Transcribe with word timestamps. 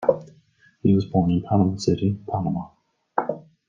He 0.81 0.95
was 0.95 1.05
born 1.05 1.29
in 1.29 1.43
Panama 1.43 1.77
City, 1.77 2.17
Panama. 2.27 2.69